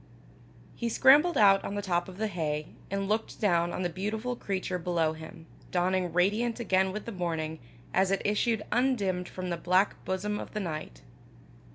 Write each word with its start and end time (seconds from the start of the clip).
He 0.75 0.89
scrambled 0.89 1.37
out 1.37 1.63
on 1.63 1.75
the 1.75 1.81
top 1.83 2.09
of 2.09 2.17
the 2.17 2.25
hay, 2.25 2.69
and 2.89 3.07
looked 3.07 3.39
down 3.39 3.71
on 3.71 3.83
the 3.83 3.87
beautiful 3.89 4.35
creature 4.35 4.79
below 4.79 5.13
him, 5.13 5.45
dawning 5.69 6.11
radiant 6.11 6.59
again 6.59 6.91
with 6.91 7.05
the 7.05 7.11
morning, 7.11 7.59
as 7.93 8.09
it 8.09 8.23
issued 8.25 8.63
undimmed 8.71 9.29
from 9.29 9.51
the 9.51 9.57
black 9.57 10.03
bosom 10.03 10.39
of 10.39 10.53
the 10.55 10.59
night. 10.59 11.03